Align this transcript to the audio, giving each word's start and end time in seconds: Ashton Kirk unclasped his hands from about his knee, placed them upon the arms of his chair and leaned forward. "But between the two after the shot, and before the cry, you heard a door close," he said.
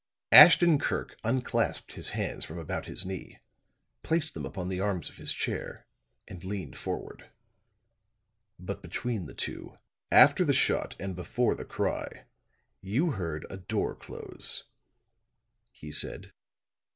Ashton 0.31 0.79
Kirk 0.79 1.15
unclasped 1.23 1.91
his 1.93 2.09
hands 2.17 2.43
from 2.43 2.57
about 2.57 2.87
his 2.87 3.05
knee, 3.05 3.37
placed 4.01 4.33
them 4.33 4.47
upon 4.47 4.67
the 4.67 4.79
arms 4.79 5.11
of 5.11 5.17
his 5.17 5.31
chair 5.31 5.85
and 6.27 6.43
leaned 6.43 6.75
forward. 6.75 7.29
"But 8.57 8.81
between 8.81 9.27
the 9.27 9.35
two 9.35 9.77
after 10.11 10.43
the 10.43 10.53
shot, 10.53 10.95
and 10.99 11.15
before 11.15 11.53
the 11.53 11.65
cry, 11.65 12.25
you 12.81 13.11
heard 13.11 13.45
a 13.51 13.57
door 13.57 13.93
close," 13.93 14.63
he 15.69 15.91
said. 15.91 16.33